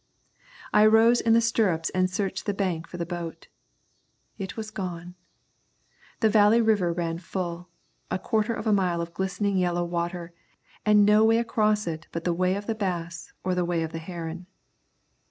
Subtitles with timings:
[0.73, 3.49] I arose in the stirrups and searched the bank for the boat.
[4.39, 5.13] It was gone.
[6.21, 7.69] The Valley River ran full,
[8.09, 10.33] a quarter of a mile of glistening yellow water,
[10.83, 13.91] and no way across it but the way of the bass or the way of
[13.91, 14.47] the heron.